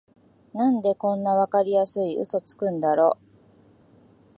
[0.55, 3.19] なんでこんなわかりやすいウソつくんだろ